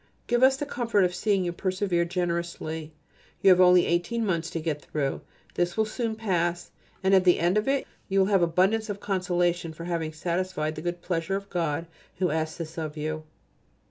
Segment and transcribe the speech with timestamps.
[0.25, 2.91] Give us the comfort of seeing you persevere generously.
[3.43, 5.21] You have only eighteen months to get through.
[5.55, 6.71] It will soon pass,
[7.03, 10.73] and at the end of it you will have abundance of consolation for having satisfied
[10.73, 11.85] the good pleasure of God
[12.17, 13.25] who asks this of you.